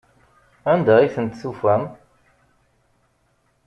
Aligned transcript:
Anda 0.73 0.95
i 1.01 1.07
tent-tufam? 1.15 1.83